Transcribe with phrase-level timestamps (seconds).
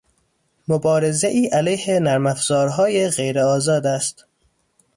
[0.67, 4.25] مبارزهای علیه نرمافزارهای غیر آزاد است